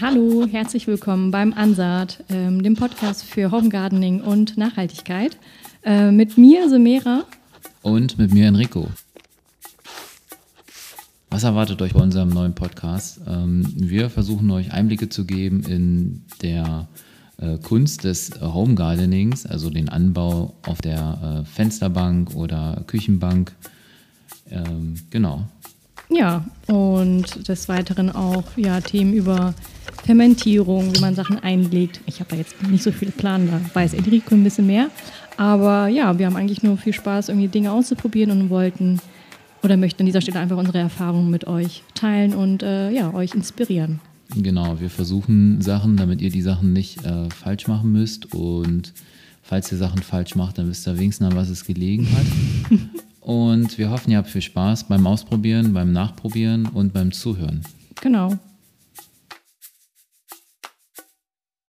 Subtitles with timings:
[0.00, 5.36] Hallo, herzlich willkommen beim Ansaat, ähm, dem Podcast für Home Gardening und Nachhaltigkeit.
[5.84, 7.24] Äh, mit mir, Semera.
[7.82, 8.88] Und mit mir, Enrico.
[11.28, 13.20] Was erwartet euch bei unserem neuen Podcast?
[13.28, 16.88] Ähm, wir versuchen euch Einblicke zu geben in der
[17.36, 23.52] äh, Kunst des Home Gardenings, also den Anbau auf der äh, Fensterbank oder Küchenbank.
[24.50, 25.46] Ähm, genau.
[26.08, 29.54] Ja, und des Weiteren auch ja, Themen über
[30.04, 32.00] Fermentierung, wie man Sachen einlegt.
[32.06, 34.90] Ich habe da jetzt nicht so viele Plan, da weiß Enrico ein bisschen mehr.
[35.36, 39.00] Aber ja, wir haben eigentlich nur viel Spaß, irgendwie Dinge auszuprobieren und wollten
[39.62, 43.34] oder möchten an dieser Stelle einfach unsere Erfahrungen mit euch teilen und äh, ja, euch
[43.34, 44.00] inspirieren.
[44.36, 48.32] Genau, wir versuchen Sachen, damit ihr die Sachen nicht äh, falsch machen müsst.
[48.34, 48.92] Und
[49.42, 52.78] falls ihr Sachen falsch macht, dann wisst ihr wenigstens, an was es gelegen hat.
[53.20, 57.62] und wir hoffen, ihr habt viel Spaß beim Ausprobieren, beim Nachprobieren und beim Zuhören.
[58.00, 58.38] Genau.